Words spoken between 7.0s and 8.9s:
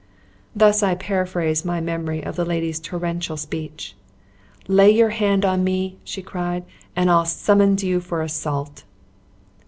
I'll summons you for assault."